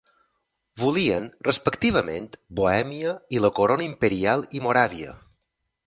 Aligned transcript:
Volien, 0.83 1.27
respectivament, 1.49 2.27
Bohèmia 2.61 3.15
i 3.37 3.45
la 3.45 3.55
Corona 3.61 3.89
imperial 3.93 4.49
i 4.61 4.67
Moràvia. 4.69 5.19